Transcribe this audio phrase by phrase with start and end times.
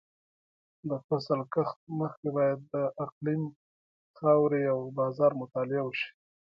[0.89, 3.43] د فصل کښت مخکې باید د اقلیم،
[4.17, 6.09] خاورې او بازار مطالعه وشي.